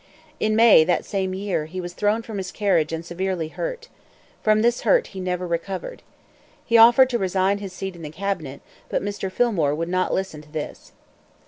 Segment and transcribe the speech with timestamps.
[0.39, 3.87] In May, that same year, he was thrown from his carriage and severely hurt.
[4.41, 6.01] From this hurt he never recovered.
[6.65, 9.31] He offered to resign his seat in the cabinet, but Mr.
[9.31, 10.93] Fillmore would not listen to this.